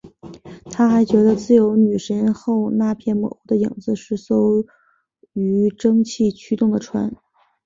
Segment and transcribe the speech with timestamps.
[0.71, 4.65] 他还觉得自由女神身后那片模糊的影子是艘
[5.33, 7.13] 由蒸汽驱动的船。